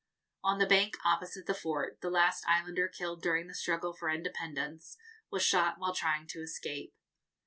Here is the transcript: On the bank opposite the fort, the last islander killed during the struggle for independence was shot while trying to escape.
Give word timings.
On 0.43 0.57
the 0.57 0.65
bank 0.65 0.97
opposite 1.05 1.45
the 1.45 1.53
fort, 1.53 1.99
the 2.01 2.09
last 2.09 2.43
islander 2.47 2.87
killed 2.87 3.21
during 3.21 3.45
the 3.45 3.53
struggle 3.53 3.93
for 3.93 4.09
independence 4.09 4.97
was 5.29 5.43
shot 5.43 5.77
while 5.77 5.93
trying 5.93 6.25
to 6.29 6.39
escape. 6.41 6.95